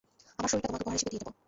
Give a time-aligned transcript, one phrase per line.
[0.37, 1.29] আমার শরীরটা তোমাকে উপহার হিসেবে দিয়ে দেব।